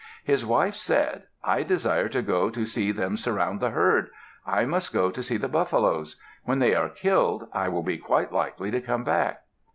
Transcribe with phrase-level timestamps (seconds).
[0.23, 4.09] His wife said, "I desire to go to see them surround the herd.
[4.47, 6.19] I must go to see the buffaloes.
[6.43, 9.43] When they are killed, I will be quite likely to come back."